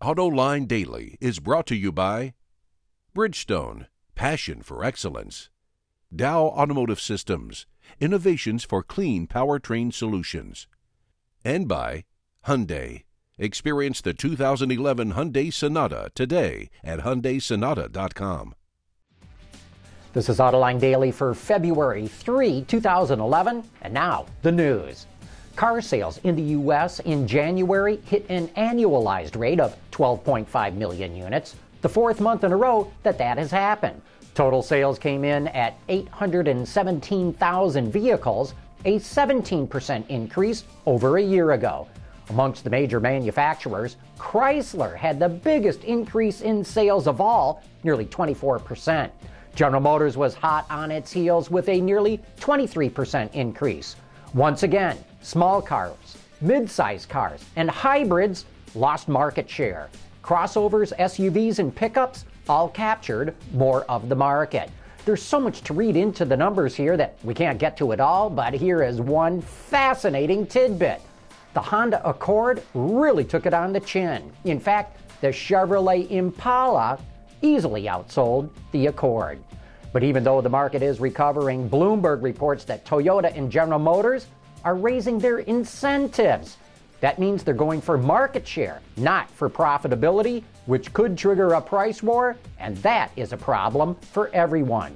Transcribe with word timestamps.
AutoLine 0.00 0.68
Daily 0.68 1.18
is 1.20 1.40
brought 1.40 1.66
to 1.66 1.74
you 1.74 1.90
by 1.90 2.34
Bridgestone, 3.16 3.86
passion 4.14 4.62
for 4.62 4.84
excellence. 4.84 5.50
Dow 6.14 6.44
Automotive 6.44 7.00
Systems, 7.00 7.66
innovations 7.98 8.62
for 8.62 8.84
clean 8.84 9.26
powertrain 9.26 9.92
solutions. 9.92 10.68
And 11.44 11.66
by 11.66 12.04
Hyundai. 12.46 13.02
Experience 13.38 14.00
the 14.00 14.14
2011 14.14 15.14
Hyundai 15.14 15.52
Sonata 15.52 16.12
today 16.14 16.70
at 16.84 17.00
HyundaiSonata.com. 17.00 18.54
This 20.12 20.28
is 20.28 20.38
Autoline 20.38 20.78
Daily 20.78 21.10
for 21.10 21.34
February 21.34 22.06
3, 22.06 22.62
2011, 22.68 23.64
and 23.82 23.94
now 23.94 24.26
the 24.42 24.52
news. 24.52 25.07
Car 25.58 25.80
sales 25.80 26.20
in 26.22 26.36
the 26.36 26.52
U.S. 26.52 27.00
in 27.00 27.26
January 27.26 27.96
hit 28.04 28.24
an 28.28 28.46
annualized 28.50 29.36
rate 29.36 29.58
of 29.58 29.76
12.5 29.90 30.74
million 30.76 31.16
units, 31.16 31.56
the 31.80 31.88
fourth 31.88 32.20
month 32.20 32.44
in 32.44 32.52
a 32.52 32.56
row 32.56 32.88
that 33.02 33.18
that 33.18 33.38
has 33.38 33.50
happened. 33.50 34.00
Total 34.36 34.62
sales 34.62 35.00
came 35.00 35.24
in 35.24 35.48
at 35.48 35.76
817,000 35.88 37.92
vehicles, 37.92 38.54
a 38.84 39.00
17% 39.00 40.08
increase 40.08 40.62
over 40.86 41.16
a 41.16 41.22
year 41.22 41.50
ago. 41.50 41.88
Amongst 42.30 42.62
the 42.62 42.70
major 42.70 43.00
manufacturers, 43.00 43.96
Chrysler 44.16 44.94
had 44.94 45.18
the 45.18 45.28
biggest 45.28 45.82
increase 45.82 46.40
in 46.40 46.62
sales 46.62 47.08
of 47.08 47.20
all, 47.20 47.64
nearly 47.82 48.06
24%. 48.06 49.10
General 49.56 49.82
Motors 49.82 50.16
was 50.16 50.34
hot 50.34 50.66
on 50.70 50.92
its 50.92 51.10
heels 51.10 51.50
with 51.50 51.68
a 51.68 51.80
nearly 51.80 52.20
23% 52.36 53.34
increase. 53.34 53.96
Once 54.34 54.62
again, 54.62 54.96
small 55.22 55.62
cars, 55.62 56.18
mid-size 56.40 57.06
cars, 57.06 57.44
and 57.56 57.70
hybrids 57.70 58.44
lost 58.74 59.08
market 59.08 59.48
share. 59.48 59.88
Crossovers, 60.22 60.92
SUVs, 60.98 61.58
and 61.58 61.74
pickups 61.74 62.24
all 62.48 62.68
captured 62.68 63.34
more 63.52 63.84
of 63.84 64.08
the 64.08 64.16
market. 64.16 64.70
There's 65.04 65.22
so 65.22 65.40
much 65.40 65.62
to 65.62 65.72
read 65.72 65.96
into 65.96 66.24
the 66.24 66.36
numbers 66.36 66.74
here 66.74 66.96
that 66.98 67.16
we 67.24 67.32
can't 67.32 67.58
get 67.58 67.76
to 67.78 67.92
it 67.92 68.00
all, 68.00 68.28
but 68.28 68.52
here 68.52 68.82
is 68.82 69.00
one 69.00 69.40
fascinating 69.40 70.46
tidbit 70.46 71.00
the 71.54 71.60
Honda 71.60 72.06
Accord 72.08 72.62
really 72.74 73.24
took 73.24 73.46
it 73.46 73.54
on 73.54 73.72
the 73.72 73.80
chin. 73.80 74.30
In 74.44 74.60
fact, 74.60 75.00
the 75.20 75.28
Chevrolet 75.28 76.08
Impala 76.10 77.00
easily 77.42 77.84
outsold 77.84 78.50
the 78.72 78.86
Accord. 78.86 79.42
But 79.92 80.02
even 80.02 80.22
though 80.22 80.40
the 80.40 80.48
market 80.48 80.82
is 80.82 81.00
recovering, 81.00 81.68
Bloomberg 81.68 82.22
reports 82.22 82.64
that 82.64 82.84
Toyota 82.84 83.34
and 83.36 83.50
General 83.50 83.78
Motors 83.78 84.26
are 84.64 84.74
raising 84.74 85.18
their 85.18 85.38
incentives. 85.40 86.58
That 87.00 87.18
means 87.18 87.42
they're 87.42 87.54
going 87.54 87.80
for 87.80 87.96
market 87.96 88.46
share, 88.46 88.80
not 88.96 89.30
for 89.30 89.48
profitability, 89.48 90.42
which 90.66 90.92
could 90.92 91.16
trigger 91.16 91.54
a 91.54 91.60
price 91.60 92.02
war, 92.02 92.36
and 92.58 92.76
that 92.78 93.12
is 93.16 93.32
a 93.32 93.36
problem 93.36 93.94
for 93.94 94.28
everyone. 94.34 94.94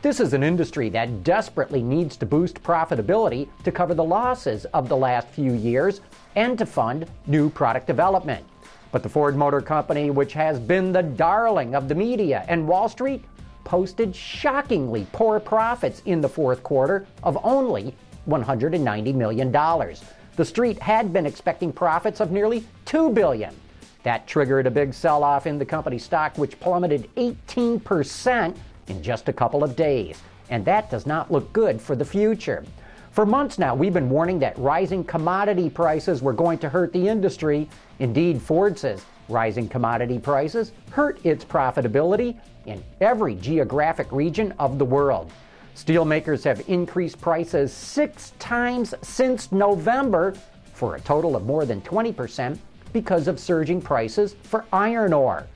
This 0.00 0.20
is 0.20 0.32
an 0.32 0.42
industry 0.42 0.88
that 0.90 1.24
desperately 1.24 1.82
needs 1.82 2.16
to 2.16 2.26
boost 2.26 2.62
profitability 2.62 3.48
to 3.64 3.72
cover 3.72 3.92
the 3.92 4.04
losses 4.04 4.64
of 4.66 4.88
the 4.88 4.96
last 4.96 5.28
few 5.28 5.52
years 5.52 6.00
and 6.36 6.56
to 6.56 6.64
fund 6.64 7.06
new 7.26 7.50
product 7.50 7.86
development. 7.86 8.46
But 8.92 9.02
the 9.02 9.08
Ford 9.08 9.36
Motor 9.36 9.60
Company, 9.60 10.10
which 10.10 10.32
has 10.32 10.58
been 10.58 10.92
the 10.92 11.02
darling 11.02 11.74
of 11.74 11.88
the 11.88 11.94
media 11.94 12.44
and 12.48 12.66
Wall 12.66 12.88
Street, 12.88 13.24
posted 13.70 14.16
shockingly 14.16 15.06
poor 15.12 15.38
profits 15.38 16.02
in 16.06 16.20
the 16.20 16.28
fourth 16.28 16.60
quarter 16.64 17.06
of 17.22 17.38
only 17.44 17.94
$190 18.28 19.14
million. 19.14 19.52
The 19.52 20.44
street 20.44 20.76
had 20.80 21.12
been 21.12 21.24
expecting 21.24 21.72
profits 21.72 22.18
of 22.18 22.32
nearly 22.32 22.66
2 22.86 23.10
billion. 23.10 23.54
That 24.02 24.26
triggered 24.26 24.66
a 24.66 24.72
big 24.72 24.92
sell 24.92 25.22
off 25.22 25.46
in 25.46 25.56
the 25.56 25.64
company 25.64 25.98
stock, 25.98 26.36
which 26.36 26.58
plummeted 26.58 27.08
18% 27.14 28.56
in 28.88 29.02
just 29.04 29.28
a 29.28 29.32
couple 29.32 29.62
of 29.62 29.76
days. 29.76 30.20
And 30.48 30.64
that 30.64 30.90
does 30.90 31.06
not 31.06 31.30
look 31.30 31.52
good 31.52 31.80
for 31.80 31.94
the 31.94 32.04
future. 32.04 32.64
For 33.12 33.24
months 33.24 33.56
now, 33.56 33.76
we've 33.76 33.94
been 33.94 34.10
warning 34.10 34.40
that 34.40 34.58
rising 34.58 35.04
commodity 35.04 35.70
prices 35.70 36.22
were 36.22 36.32
going 36.32 36.58
to 36.58 36.68
hurt 36.68 36.92
the 36.92 37.06
industry. 37.06 37.68
Indeed, 38.00 38.42
Ford 38.42 38.76
says 38.76 39.04
rising 39.30 39.68
commodity 39.68 40.18
prices 40.18 40.72
hurt 40.90 41.24
its 41.24 41.44
profitability 41.44 42.38
in 42.66 42.82
every 43.00 43.34
geographic 43.36 44.10
region 44.12 44.52
of 44.58 44.78
the 44.78 44.84
world. 44.84 45.30
Steelmakers 45.74 46.44
have 46.44 46.62
increased 46.68 47.20
prices 47.20 47.72
six 47.72 48.32
times 48.38 48.94
since 49.02 49.50
November 49.52 50.34
for 50.74 50.96
a 50.96 51.00
total 51.00 51.36
of 51.36 51.46
more 51.46 51.64
than 51.64 51.80
20% 51.82 52.58
because 52.92 53.28
of 53.28 53.38
surging 53.38 53.80
prices 53.80 54.34
for 54.42 54.64
iron 54.72 55.12
ore. 55.12 55.46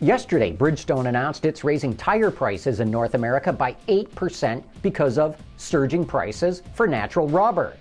Yesterday, 0.00 0.56
Bridgestone 0.56 1.08
announced 1.08 1.44
it's 1.44 1.62
raising 1.62 1.94
tire 1.94 2.30
prices 2.30 2.80
in 2.80 2.90
North 2.90 3.14
America 3.14 3.52
by 3.52 3.76
8% 3.86 4.62
because 4.80 5.18
of 5.18 5.36
surging 5.58 6.06
prices 6.06 6.62
for 6.74 6.86
natural 6.86 7.28
rubber. 7.28 7.76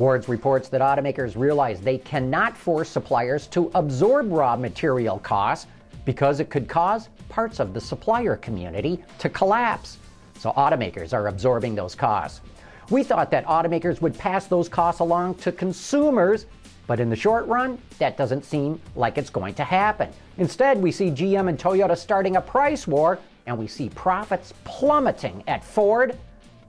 Wards 0.00 0.30
reports 0.30 0.70
that 0.70 0.80
automakers 0.80 1.36
realize 1.36 1.78
they 1.82 1.98
cannot 1.98 2.56
force 2.56 2.88
suppliers 2.88 3.46
to 3.48 3.70
absorb 3.74 4.32
raw 4.32 4.56
material 4.56 5.18
costs 5.18 5.66
because 6.06 6.40
it 6.40 6.48
could 6.48 6.66
cause 6.66 7.10
parts 7.28 7.60
of 7.60 7.74
the 7.74 7.80
supplier 7.82 8.36
community 8.36 9.04
to 9.18 9.28
collapse. 9.28 9.98
So 10.38 10.52
automakers 10.52 11.12
are 11.12 11.28
absorbing 11.28 11.74
those 11.74 11.94
costs. 11.94 12.40
We 12.88 13.04
thought 13.04 13.30
that 13.32 13.44
automakers 13.44 14.00
would 14.00 14.16
pass 14.16 14.46
those 14.46 14.70
costs 14.70 15.00
along 15.00 15.34
to 15.34 15.52
consumers 15.52 16.46
but 16.86 16.98
in 16.98 17.08
the 17.08 17.14
short 17.14 17.46
run, 17.46 17.78
that 17.98 18.16
doesn't 18.16 18.44
seem 18.44 18.80
like 18.96 19.16
it's 19.16 19.30
going 19.30 19.54
to 19.54 19.62
happen. 19.62 20.08
Instead, 20.38 20.82
we 20.82 20.90
see 20.90 21.08
GM 21.08 21.48
and 21.48 21.56
Toyota 21.56 21.96
starting 21.96 22.34
a 22.34 22.40
price 22.40 22.84
war, 22.84 23.20
and 23.46 23.56
we 23.56 23.68
see 23.68 23.90
profits 23.90 24.52
plummeting 24.64 25.44
at 25.46 25.62
Ford. 25.62 26.18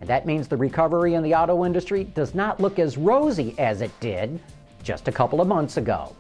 And 0.01 0.09
that 0.09 0.25
means 0.25 0.47
the 0.47 0.57
recovery 0.57 1.13
in 1.13 1.23
the 1.23 1.35
auto 1.35 1.63
industry 1.63 2.03
does 2.03 2.33
not 2.33 2.59
look 2.59 2.79
as 2.79 2.97
rosy 2.97 3.55
as 3.59 3.81
it 3.81 3.91
did 3.99 4.39
just 4.81 5.07
a 5.07 5.11
couple 5.11 5.39
of 5.39 5.47
months 5.47 5.77
ago. 5.77 6.15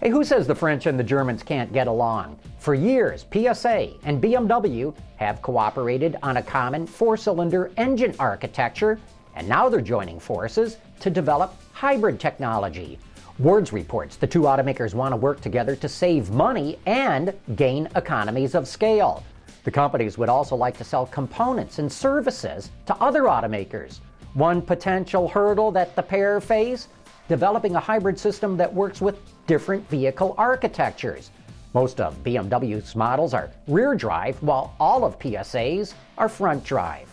Hey, 0.00 0.10
who 0.10 0.24
says 0.24 0.46
the 0.46 0.54
French 0.54 0.86
and 0.86 0.98
the 0.98 1.04
Germans 1.04 1.42
can't 1.42 1.72
get 1.72 1.86
along? 1.86 2.38
For 2.58 2.74
years, 2.74 3.24
PSA 3.32 3.94
and 4.04 4.22
BMW 4.22 4.94
have 5.16 5.40
cooperated 5.40 6.16
on 6.22 6.36
a 6.36 6.42
common 6.42 6.86
four 6.86 7.16
cylinder 7.16 7.70
engine 7.78 8.14
architecture, 8.18 9.00
and 9.36 9.48
now 9.48 9.68
they're 9.68 9.80
joining 9.80 10.20
forces 10.20 10.76
to 11.00 11.08
develop 11.08 11.54
hybrid 11.72 12.20
technology. 12.20 12.98
Wards 13.38 13.72
reports 13.72 14.16
the 14.16 14.26
two 14.26 14.42
automakers 14.42 14.92
want 14.92 15.12
to 15.12 15.16
work 15.16 15.40
together 15.40 15.74
to 15.76 15.88
save 15.88 16.30
money 16.30 16.78
and 16.84 17.32
gain 17.56 17.88
economies 17.96 18.54
of 18.54 18.68
scale. 18.68 19.24
The 19.64 19.70
companies 19.70 20.18
would 20.18 20.28
also 20.28 20.56
like 20.56 20.76
to 20.78 20.84
sell 20.84 21.06
components 21.06 21.78
and 21.78 21.90
services 21.90 22.70
to 22.86 22.96
other 22.96 23.22
automakers. 23.22 24.00
One 24.34 24.60
potential 24.60 25.28
hurdle 25.28 25.70
that 25.72 25.94
the 25.94 26.02
pair 26.02 26.40
face 26.40 26.88
developing 27.28 27.76
a 27.76 27.80
hybrid 27.80 28.18
system 28.18 28.56
that 28.56 28.72
works 28.72 29.00
with 29.00 29.18
different 29.46 29.88
vehicle 29.88 30.34
architectures. 30.36 31.30
Most 31.74 32.00
of 32.00 32.22
BMW's 32.22 32.94
models 32.96 33.32
are 33.32 33.50
rear 33.66 33.94
drive, 33.94 34.36
while 34.42 34.74
all 34.78 35.04
of 35.04 35.16
PSA's 35.22 35.94
are 36.18 36.28
front 36.28 36.64
drive. 36.64 37.08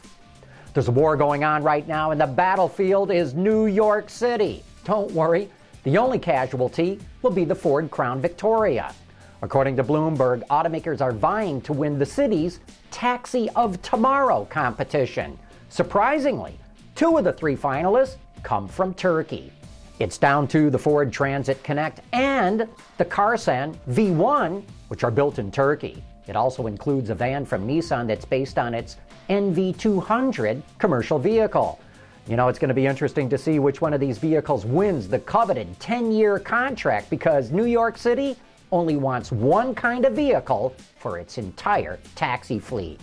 There's 0.73 0.87
a 0.87 0.91
war 0.91 1.15
going 1.15 1.43
on 1.43 1.63
right 1.63 1.87
now, 1.87 2.11
and 2.11 2.19
the 2.19 2.27
battlefield 2.27 3.11
is 3.11 3.33
New 3.33 3.67
York 3.67 4.09
City. 4.09 4.63
Don't 4.83 5.11
worry, 5.11 5.49
the 5.83 5.97
only 5.97 6.19
casualty 6.19 6.99
will 7.21 7.31
be 7.31 7.45
the 7.45 7.55
Ford 7.55 7.89
Crown 7.89 8.19
Victoria. 8.19 8.93
According 9.41 9.77
to 9.77 9.83
Bloomberg, 9.83 10.45
automakers 10.47 10.99
are 10.99 11.13
vying 11.13 11.61
to 11.61 11.71
win 11.71 11.97
the 11.97 12.05
city's 12.05 12.59
Taxi 12.91 13.49
of 13.51 13.81
Tomorrow 13.81 14.45
competition. 14.49 15.39
Surprisingly, 15.69 16.59
two 16.95 17.17
of 17.17 17.23
the 17.23 17.31
three 17.31 17.55
finalists 17.55 18.17
come 18.43 18.67
from 18.67 18.93
Turkey. 18.93 19.51
It's 19.99 20.17
down 20.17 20.47
to 20.49 20.69
the 20.69 20.77
Ford 20.77 21.13
Transit 21.13 21.63
Connect 21.63 22.01
and 22.11 22.67
the 22.97 23.05
Karsan 23.05 23.77
V1, 23.89 24.63
which 24.89 25.03
are 25.05 25.11
built 25.11 25.39
in 25.39 25.51
Turkey. 25.51 26.03
It 26.27 26.35
also 26.35 26.67
includes 26.67 27.09
a 27.09 27.15
van 27.15 27.45
from 27.45 27.65
Nissan 27.65 28.07
that's 28.07 28.25
based 28.25 28.57
on 28.57 28.73
its 28.73 28.97
NV200 29.29 30.61
commercial 30.77 31.17
vehicle. 31.17 31.79
You 32.27 32.35
know, 32.35 32.49
it's 32.49 32.59
going 32.59 32.69
to 32.69 32.75
be 32.75 32.85
interesting 32.85 33.29
to 33.29 33.37
see 33.37 33.59
which 33.59 33.81
one 33.81 33.93
of 33.93 33.99
these 33.99 34.17
vehicles 34.17 34.65
wins 34.65 35.07
the 35.07 35.19
coveted 35.19 35.79
10 35.79 36.11
year 36.11 36.39
contract 36.39 37.09
because 37.09 37.51
New 37.51 37.65
York 37.65 37.97
City 37.97 38.35
only 38.71 38.95
wants 38.97 39.31
one 39.31 39.73
kind 39.73 40.05
of 40.05 40.13
vehicle 40.13 40.75
for 40.97 41.17
its 41.17 41.37
entire 41.37 41.99
taxi 42.15 42.59
fleet. 42.59 42.99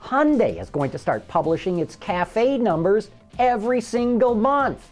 Hyundai 0.00 0.60
is 0.60 0.70
going 0.70 0.90
to 0.90 0.98
start 0.98 1.26
publishing 1.28 1.78
its 1.78 1.96
CAFE 1.96 2.60
numbers 2.60 3.10
every 3.38 3.80
single 3.80 4.34
month. 4.34 4.88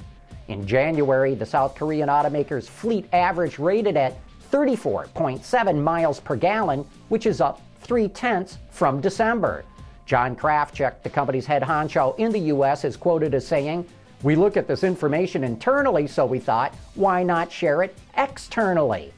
In 0.49 0.67
January, 0.67 1.35
the 1.35 1.47
South 1.47 1.75
Korean 1.75 2.09
automaker's 2.09 2.69
fleet 2.69 3.07
average 3.13 3.59
rated 3.59 3.97
at 3.97 4.17
34.7 4.51 5.83
miles 5.83 6.21
per 6.21 6.37
gallon, 6.37 6.85
which 7.09 7.27
is 7.27 7.41
up 7.41 7.61
three 7.81 8.09
tenths 8.09 8.59
from 8.71 9.01
December. 9.01 9.65
John 10.07 10.35
Krafcik, 10.35 11.03
the 11.03 11.11
company's 11.11 11.47
head 11.47 11.63
honcho 11.63 12.19
in 12.19 12.33
the 12.33 12.41
U.S., 12.41 12.85
is 12.85 12.97
quoted 12.97 13.33
as 13.35 13.47
saying, 13.47 13.87
We 14.23 14.35
look 14.35 14.57
at 14.57 14.67
this 14.67 14.83
information 14.83 15.45
internally, 15.45 16.09
so 16.09 16.27
we 16.27 16.41
thought, 16.41 16.75
why 16.97 17.23
not 17.23 17.53
share 17.53 17.83
it 17.83 17.97
externally? 18.17 19.13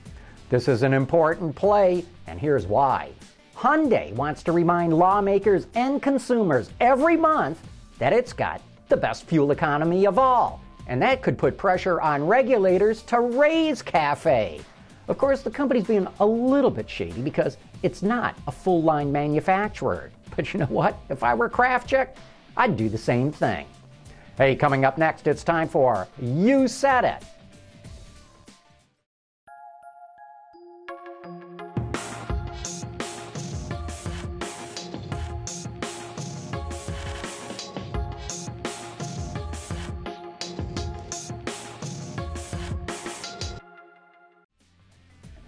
This 0.52 0.68
is 0.68 0.82
an 0.82 0.92
important 0.92 1.56
play, 1.56 2.04
and 2.26 2.38
here's 2.38 2.66
why. 2.66 3.12
Hyundai 3.56 4.12
wants 4.12 4.42
to 4.42 4.52
remind 4.52 4.92
lawmakers 4.92 5.66
and 5.74 6.02
consumers 6.02 6.68
every 6.78 7.16
month 7.16 7.58
that 7.98 8.12
it's 8.12 8.34
got 8.34 8.60
the 8.90 8.96
best 8.98 9.24
fuel 9.24 9.52
economy 9.52 10.06
of 10.06 10.18
all. 10.18 10.60
And 10.88 11.00
that 11.00 11.22
could 11.22 11.38
put 11.38 11.56
pressure 11.56 12.02
on 12.02 12.26
regulators 12.26 13.00
to 13.04 13.20
raise 13.20 13.80
CAFE. 13.80 14.62
Of 15.08 15.16
course, 15.16 15.40
the 15.40 15.50
company's 15.50 15.86
being 15.86 16.06
a 16.20 16.26
little 16.26 16.70
bit 16.70 16.90
shady 16.90 17.22
because 17.22 17.56
it's 17.82 18.02
not 18.02 18.36
a 18.46 18.52
full 18.52 18.82
line 18.82 19.10
manufacturer. 19.10 20.10
But 20.36 20.52
you 20.52 20.60
know 20.60 20.66
what? 20.66 20.98
If 21.08 21.22
I 21.22 21.32
were 21.32 21.48
Krafcik, 21.48 22.08
I'd 22.58 22.76
do 22.76 22.90
the 22.90 22.98
same 22.98 23.32
thing. 23.32 23.64
Hey, 24.36 24.54
coming 24.54 24.84
up 24.84 24.98
next, 24.98 25.26
it's 25.26 25.44
time 25.44 25.70
for 25.70 26.06
You 26.20 26.68
Said 26.68 27.06
It. 27.06 27.24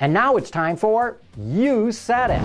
And 0.04 0.12
now 0.12 0.36
it's 0.36 0.50
time 0.50 0.76
for 0.76 1.16
You 1.38 1.90
Said 1.90 2.30
It. 2.30 2.42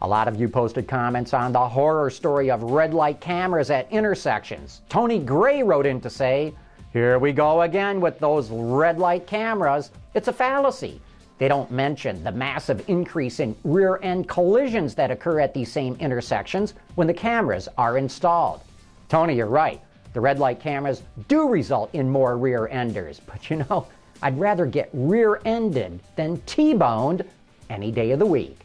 A 0.00 0.08
lot 0.08 0.26
of 0.26 0.34
you 0.34 0.48
posted 0.48 0.88
comments 0.88 1.32
on 1.32 1.52
the 1.52 1.68
horror 1.68 2.10
story 2.10 2.50
of 2.50 2.60
red 2.64 2.92
light 2.92 3.20
cameras 3.20 3.70
at 3.70 3.86
intersections. 3.92 4.82
Tony 4.88 5.20
Gray 5.20 5.62
wrote 5.62 5.86
in 5.86 6.00
to 6.00 6.10
say, 6.10 6.54
Here 6.92 7.20
we 7.20 7.30
go 7.32 7.62
again 7.62 8.00
with 8.00 8.18
those 8.18 8.50
red 8.50 8.98
light 8.98 9.28
cameras. 9.28 9.92
It's 10.12 10.26
a 10.26 10.32
fallacy. 10.32 11.00
They 11.38 11.46
don't 11.46 11.70
mention 11.70 12.24
the 12.24 12.32
massive 12.32 12.82
increase 12.90 13.38
in 13.38 13.54
rear 13.62 14.00
end 14.02 14.28
collisions 14.28 14.96
that 14.96 15.12
occur 15.12 15.38
at 15.38 15.54
these 15.54 15.70
same 15.70 15.94
intersections 16.00 16.74
when 16.96 17.06
the 17.06 17.14
cameras 17.14 17.68
are 17.78 17.96
installed. 17.96 18.60
Tony, 19.08 19.36
you're 19.36 19.46
right. 19.46 19.80
The 20.14 20.20
red 20.20 20.40
light 20.40 20.58
cameras 20.58 21.04
do 21.28 21.48
result 21.48 21.90
in 21.94 22.10
more 22.10 22.36
rear 22.36 22.66
enders, 22.66 23.20
but 23.24 23.48
you 23.48 23.64
know, 23.70 23.86
I'd 24.22 24.38
rather 24.38 24.66
get 24.66 24.88
rear 24.92 25.40
ended 25.44 26.00
than 26.16 26.40
T 26.46 26.74
boned 26.74 27.24
any 27.68 27.90
day 27.90 28.12
of 28.12 28.20
the 28.20 28.26
week. 28.26 28.58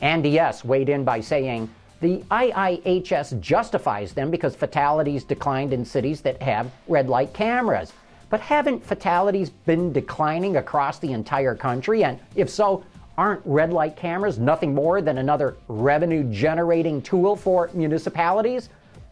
Andy 0.00 0.38
S. 0.38 0.64
weighed 0.64 0.88
in 0.88 1.04
by 1.04 1.20
saying, 1.20 1.68
the 2.00 2.18
IIHS 2.30 3.40
justifies 3.40 4.12
them 4.12 4.30
because 4.30 4.56
fatalities 4.56 5.22
declined 5.22 5.72
in 5.72 5.84
cities 5.84 6.20
that 6.22 6.42
have 6.42 6.70
red 6.88 7.08
light 7.08 7.32
cameras. 7.32 7.92
But 8.28 8.40
haven't 8.40 8.84
fatalities 8.84 9.50
been 9.50 9.92
declining 9.92 10.56
across 10.56 10.98
the 10.98 11.12
entire 11.12 11.54
country? 11.54 12.02
And 12.02 12.18
if 12.34 12.50
so, 12.50 12.82
aren't 13.18 13.42
red 13.44 13.72
light 13.72 13.94
cameras 13.96 14.38
nothing 14.38 14.74
more 14.74 15.00
than 15.00 15.18
another 15.18 15.56
revenue 15.68 16.24
generating 16.32 17.02
tool 17.02 17.36
for 17.36 17.70
municipalities? 17.72 18.68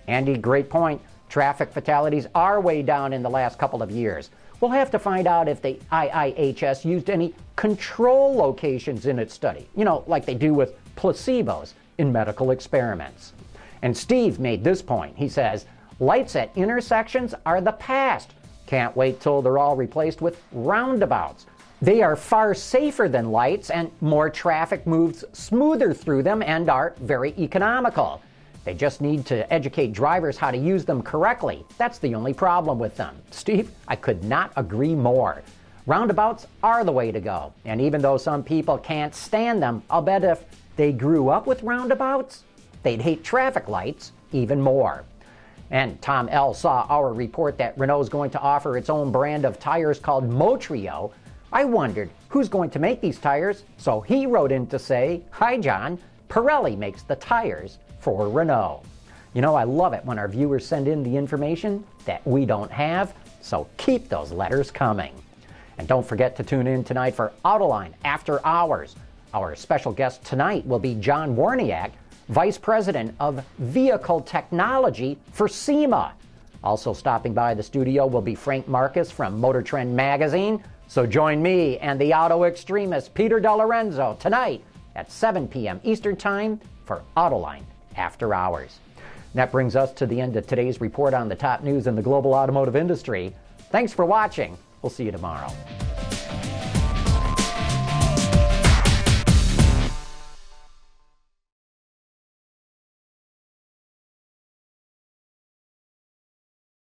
Andy, 0.08 0.36
great 0.36 0.68
point. 0.68 1.00
Traffic 1.28 1.70
fatalities 1.70 2.26
are 2.34 2.60
way 2.60 2.82
down 2.82 3.12
in 3.12 3.22
the 3.22 3.30
last 3.30 3.58
couple 3.58 3.82
of 3.82 3.90
years. 3.92 4.30
We'll 4.60 4.70
have 4.72 4.90
to 4.90 4.98
find 4.98 5.26
out 5.26 5.48
if 5.48 5.62
the 5.62 5.78
IIHS 5.90 6.84
used 6.84 7.08
any 7.08 7.34
control 7.56 8.34
locations 8.34 9.06
in 9.06 9.18
its 9.18 9.32
study, 9.32 9.68
you 9.74 9.84
know, 9.84 10.04
like 10.06 10.26
they 10.26 10.34
do 10.34 10.52
with 10.52 10.74
placebos 10.96 11.72
in 11.96 12.12
medical 12.12 12.50
experiments. 12.50 13.32
And 13.82 13.96
Steve 13.96 14.38
made 14.38 14.62
this 14.62 14.82
point. 14.82 15.16
He 15.16 15.28
says, 15.28 15.64
lights 15.98 16.36
at 16.36 16.54
intersections 16.56 17.34
are 17.46 17.62
the 17.62 17.72
past. 17.72 18.34
Can't 18.66 18.94
wait 18.94 19.20
till 19.20 19.40
they're 19.40 19.58
all 19.58 19.76
replaced 19.76 20.20
with 20.20 20.42
roundabouts. 20.52 21.46
They 21.82 22.02
are 22.02 22.14
far 22.14 22.52
safer 22.52 23.08
than 23.08 23.32
lights, 23.32 23.70
and 23.70 23.90
more 24.02 24.28
traffic 24.28 24.86
moves 24.86 25.24
smoother 25.32 25.94
through 25.94 26.22
them 26.22 26.42
and 26.42 26.68
are 26.68 26.94
very 27.00 27.34
economical. 27.38 28.20
They 28.64 28.74
just 28.74 29.00
need 29.00 29.24
to 29.26 29.50
educate 29.52 29.92
drivers 29.92 30.36
how 30.36 30.50
to 30.50 30.58
use 30.58 30.84
them 30.84 31.02
correctly. 31.02 31.64
That's 31.78 31.98
the 31.98 32.14
only 32.14 32.34
problem 32.34 32.78
with 32.78 32.96
them. 32.96 33.16
Steve, 33.30 33.70
I 33.88 33.96
could 33.96 34.22
not 34.24 34.52
agree 34.56 34.94
more. 34.94 35.42
Roundabouts 35.86 36.46
are 36.62 36.84
the 36.84 36.92
way 36.92 37.10
to 37.10 37.20
go. 37.20 37.52
And 37.64 37.80
even 37.80 38.02
though 38.02 38.18
some 38.18 38.42
people 38.42 38.76
can't 38.78 39.14
stand 39.14 39.62
them, 39.62 39.82
I'll 39.88 40.02
bet 40.02 40.24
if 40.24 40.44
they 40.76 40.92
grew 40.92 41.30
up 41.30 41.46
with 41.46 41.62
roundabouts, 41.62 42.44
they'd 42.82 43.00
hate 43.00 43.24
traffic 43.24 43.66
lights 43.66 44.12
even 44.32 44.60
more. 44.60 45.04
And 45.70 46.00
Tom 46.02 46.28
L. 46.28 46.52
saw 46.52 46.86
our 46.88 47.12
report 47.12 47.56
that 47.58 47.78
Renault 47.78 48.02
is 48.02 48.08
going 48.08 48.30
to 48.30 48.40
offer 48.40 48.76
its 48.76 48.90
own 48.90 49.10
brand 49.10 49.44
of 49.44 49.58
tires 49.58 49.98
called 49.98 50.28
Motrio. 50.28 51.12
I 51.52 51.64
wondered 51.64 52.10
who's 52.28 52.48
going 52.48 52.70
to 52.70 52.78
make 52.78 53.00
these 53.00 53.18
tires, 53.18 53.64
so 53.76 54.00
he 54.00 54.26
wrote 54.26 54.52
in 54.52 54.66
to 54.68 54.78
say, 54.78 55.22
Hi, 55.30 55.56
John. 55.58 55.98
Pirelli 56.28 56.78
makes 56.78 57.02
the 57.02 57.16
tires 57.16 57.78
for 58.00 58.28
Renault. 58.28 58.82
You 59.32 59.42
know, 59.42 59.54
I 59.54 59.62
love 59.62 59.92
it 59.92 60.04
when 60.04 60.18
our 60.18 60.26
viewers 60.26 60.66
send 60.66 60.88
in 60.88 61.04
the 61.04 61.16
information 61.16 61.84
that 62.04 62.26
we 62.26 62.44
don't 62.44 62.70
have, 62.72 63.14
so 63.40 63.68
keep 63.76 64.08
those 64.08 64.32
letters 64.32 64.72
coming. 64.72 65.14
And 65.78 65.86
don't 65.86 66.06
forget 66.06 66.34
to 66.36 66.42
tune 66.42 66.66
in 66.66 66.82
tonight 66.82 67.14
for 67.14 67.32
Autoline 67.44 67.92
After 68.04 68.44
Hours. 68.44 68.96
Our 69.32 69.54
special 69.54 69.92
guest 69.92 70.24
tonight 70.24 70.66
will 70.66 70.80
be 70.80 70.96
John 70.96 71.36
Waraniak, 71.36 71.92
Vice 72.28 72.58
President 72.58 73.14
of 73.20 73.44
Vehicle 73.58 74.20
Technology 74.22 75.16
for 75.32 75.46
SEMA. 75.46 76.12
Also 76.64 76.92
stopping 76.92 77.32
by 77.32 77.54
the 77.54 77.62
studio 77.62 78.06
will 78.06 78.20
be 78.20 78.34
Frank 78.34 78.66
Markus 78.66 79.10
from 79.10 79.40
Motor 79.40 79.62
Trend 79.62 79.94
Magazine. 79.94 80.62
So 80.88 81.06
join 81.06 81.40
me 81.40 81.78
and 81.78 82.00
the 82.00 82.12
auto 82.12 82.44
extremist 82.44 83.14
Peter 83.14 83.40
DeLorenzo 83.40 84.18
tonight 84.18 84.64
at 84.96 85.10
7 85.10 85.46
p.m. 85.46 85.80
Eastern 85.84 86.16
Time 86.16 86.60
for 86.84 87.02
Autoline 87.16 87.62
after 88.00 88.32
hours. 88.34 88.78
that 89.34 89.52
brings 89.52 89.76
us 89.76 89.92
to 89.92 90.06
the 90.06 90.20
end 90.20 90.36
of 90.36 90.46
today's 90.46 90.80
report 90.80 91.14
on 91.14 91.28
the 91.28 91.36
top 91.36 91.62
news 91.62 91.86
in 91.86 91.94
the 91.94 92.02
global 92.02 92.34
automotive 92.34 92.74
industry. 92.74 93.32
Thanks 93.70 93.92
for 93.92 94.04
watching. 94.04 94.58
We'll 94.82 94.90
see 94.90 95.04
you 95.04 95.12
tomorrow. 95.12 95.52